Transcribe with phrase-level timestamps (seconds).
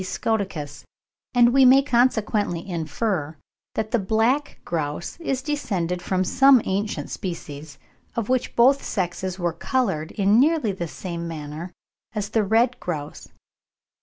[0.03, 0.83] scoticus);
[1.35, 3.37] and we may consequently infer
[3.75, 7.77] that the black grouse is descended from some ancient species,
[8.15, 11.71] of which both sexes were coloured in nearly the same manner
[12.15, 13.27] as the red grouse.